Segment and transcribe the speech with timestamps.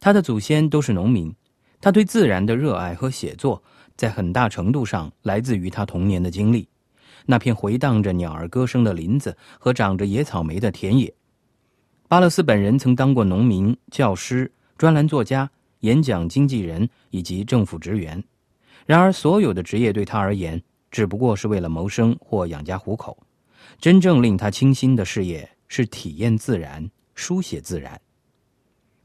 [0.00, 1.34] 他的祖先都是农民，
[1.80, 3.62] 他对自然的热爱和写作，
[3.96, 6.68] 在很大程度上来自于他童年的经历。
[7.26, 11.12] 那片回荡着鸟儿歌声的林子和长着野草莓的田野。
[12.06, 15.50] 巴勒斯本人曾当过农民、教师、专栏作家、
[15.80, 18.22] 演讲经纪人以及政府职员。
[18.84, 23.16] 然而，所有的职业对他而言，只不过是为了谋生或养家糊口。
[23.80, 27.98] 真正令他倾心的事业是体验自然、书写自然。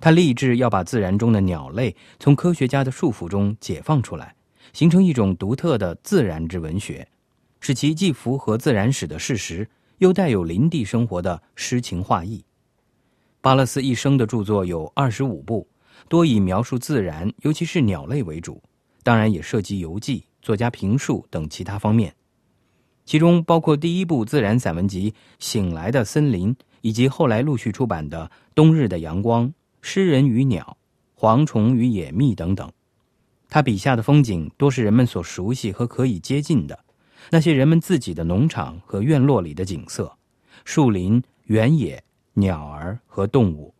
[0.00, 4.34] 他立志要把自然中的鸟类从科学家的束缚中解放出来，
[4.72, 7.08] 形成一种独特的自然之文学，
[7.60, 9.68] 使其既符合自然史的事实，
[9.98, 12.44] 又带有林地生活的诗情画意。
[13.40, 15.66] 巴勒斯一生的著作有二十五部，
[16.08, 18.62] 多以描述自然，尤其是鸟类为主，
[19.02, 22.14] 当然也涉及游记、作家评述等其他方面。
[23.04, 29.46] 其中包括第一部自然散文集《醒来的森林》，以及后来陆续出版的《冬日的阳光》。
[29.88, 30.76] 诗人与鸟、
[31.16, 32.68] 蝗虫与野蜜等等，
[33.48, 36.76] 他笔下的风景多是人们所熟悉和可以接近的，
[37.30, 40.12] 那些人们自己的农场和院落里的景色、
[40.64, 42.02] 树林、原野、
[42.34, 43.72] 鸟儿和动物，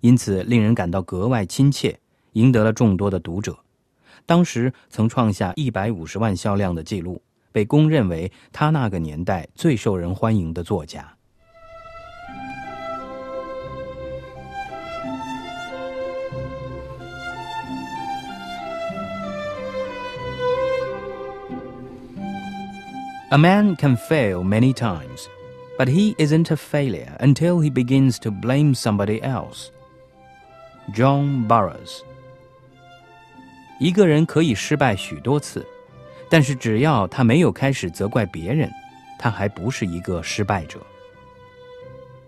[0.00, 1.96] 因此令人感到格外亲切，
[2.32, 3.56] 赢得了众多的读者。
[4.26, 11.16] 当时曾创下一百五十万销量的记录，被公认为他那个年代最受人欢迎的作家。
[23.32, 25.26] A man can fail many times,
[25.78, 29.70] but he isn't a failure until he begins to blame somebody else.
[30.94, 32.02] John Burroughs。
[33.80, 35.66] 一个人可以失败许多次，
[36.28, 38.70] 但是只要他没有开始责怪别人，
[39.18, 40.78] 他还不是一个失败者。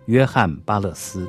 [0.06, 1.28] 约翰·巴勒斯。